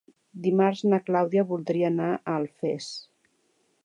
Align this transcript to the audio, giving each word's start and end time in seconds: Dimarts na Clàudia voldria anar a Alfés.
Dimarts 0.45 0.79
na 0.93 0.99
Clàudia 1.09 1.43
voldria 1.51 1.91
anar 1.93 2.09
a 2.15 2.39
Alfés. 2.39 2.89